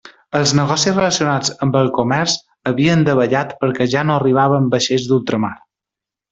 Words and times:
Els 0.37 0.51
negocis 0.59 0.95
relacionats 0.95 1.51
amb 1.65 1.77
el 1.81 1.91
comerç 1.99 2.39
havien 2.71 3.05
davallat 3.11 3.55
perquè 3.61 3.89
ja 3.95 4.05
no 4.11 4.19
arribaven 4.19 4.75
vaixells 4.77 5.07
d'ultramar. 5.13 5.55